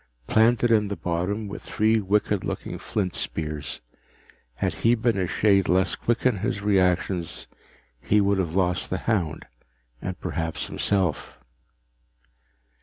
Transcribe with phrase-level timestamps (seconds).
[0.25, 3.81] Planted in the bottom were three wicked looking flint spears.
[4.55, 7.45] Had he been a shade less quick in his reactions,
[8.01, 9.45] he would have lost the hound
[10.01, 11.37] and perhaps himself.